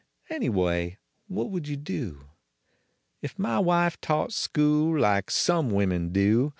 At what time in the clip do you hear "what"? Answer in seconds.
1.27-1.51